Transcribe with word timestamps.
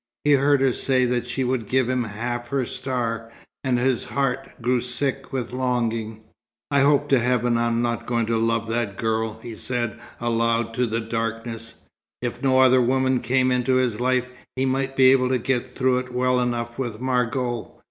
He 0.23 0.31
heard 0.31 0.61
her 0.61 0.71
say 0.73 1.05
that 1.05 1.27
she 1.27 1.43
would 1.43 1.67
give 1.67 1.87
him 1.87 2.05
"half 2.05 2.47
her 2.47 2.65
star," 2.65 3.31
and 3.63 3.77
his 3.77 4.05
heart 4.05 4.49
grew 4.59 4.81
sick 4.81 5.31
with 5.31 5.53
longing. 5.53 6.21
"I 6.71 6.79
hope 6.79 7.07
to 7.09 7.19
Heaven 7.19 7.55
I'm 7.55 7.83
not 7.83 8.07
going 8.07 8.25
to 8.25 8.37
love 8.39 8.67
that 8.69 8.97
girl," 8.97 9.39
he 9.43 9.53
said 9.53 9.99
aloud 10.19 10.73
to 10.73 10.87
the 10.87 11.01
darkness. 11.01 11.81
If 12.19 12.41
no 12.41 12.61
other 12.61 12.81
woman 12.81 13.19
came 13.19 13.51
into 13.51 13.75
his 13.75 13.99
life, 13.99 14.31
he 14.55 14.65
might 14.65 14.95
be 14.95 15.11
able 15.11 15.29
to 15.29 15.37
get 15.37 15.75
through 15.75 15.99
it 15.99 16.11
well 16.11 16.39
enough 16.39 16.79
with 16.79 16.99
Margot. 16.99 17.71